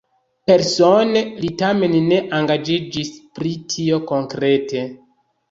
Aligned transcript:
Persone 0.51 1.21
li 1.43 1.51
tamen 1.63 1.93
ne 2.07 2.17
engaĝiĝis 2.39 3.13
pri 3.37 3.53
tio 3.75 4.01
konkrete. 4.15 4.85